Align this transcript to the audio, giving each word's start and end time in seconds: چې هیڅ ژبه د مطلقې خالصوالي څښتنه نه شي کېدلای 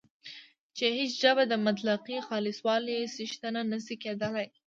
چې 0.77 0.85
هیڅ 0.97 1.11
ژبه 1.21 1.43
د 1.47 1.53
مطلقې 1.67 2.17
خالصوالي 2.27 2.97
څښتنه 3.15 3.61
نه 3.71 3.79
شي 3.85 3.95
کېدلای 4.03 4.47